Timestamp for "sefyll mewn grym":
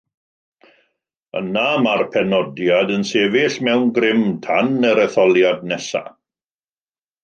3.11-4.27